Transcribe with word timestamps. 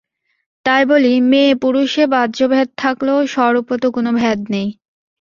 তাই 0.65 0.83
বলি, 0.91 1.13
মেয়ে-পুরুষে 1.31 2.03
বাহ্য 2.13 2.39
ভেদ 2.51 2.67
থাকলেও 2.77 3.19
স্বরূপত 3.33 3.83
কোন 3.95 4.05
ভেদ 4.19 4.39
নেই। 4.53 4.67